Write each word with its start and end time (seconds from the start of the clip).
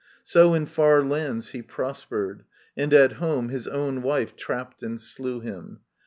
So 0.23 0.55
in 0.55 0.65
far 0.65 1.03
lands 1.03 1.49
he 1.51 1.61
prospered; 1.61 2.43
and 2.75 2.91
at 2.91 3.11
home 3.21 3.49
His 3.49 3.67
own 3.67 4.01
wife 4.01 4.35
trapped 4.35 4.81
and 4.81 4.99
slew 4.99 5.41
him. 5.41 5.81